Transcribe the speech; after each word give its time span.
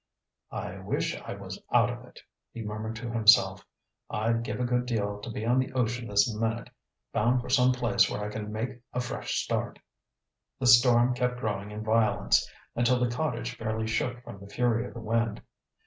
"I 0.49 0.79
wish 0.79 1.15
I 1.15 1.35
was 1.35 1.61
out 1.71 1.91
of 1.91 2.03
it," 2.05 2.21
he 2.51 2.63
murmured 2.63 2.95
to 2.95 3.11
himself. 3.11 3.63
"I'd 4.09 4.41
give 4.41 4.59
a 4.59 4.63
good 4.65 4.87
deal 4.87 5.19
to 5.21 5.29
be 5.29 5.45
on 5.45 5.59
the 5.59 5.71
ocean 5.73 6.07
this 6.07 6.35
minute, 6.35 6.71
bound 7.13 7.39
for 7.39 7.49
some 7.49 7.71
place 7.71 8.09
where 8.09 8.23
I 8.23 8.29
can 8.29 8.51
make 8.51 8.81
a 8.93 8.99
fresh 8.99 9.35
start." 9.43 9.77
The 10.59 10.65
storm 10.65 11.13
kept 11.13 11.37
growing 11.37 11.69
in 11.69 11.83
violence 11.83 12.49
until 12.75 12.99
the 12.99 13.15
cottage 13.15 13.55
fairly 13.57 13.85
shook 13.85 14.23
from 14.23 14.39
the 14.39 14.47
fury 14.49 14.87
of 14.87 14.95
the 14.95 15.01
wind. 15.01 15.43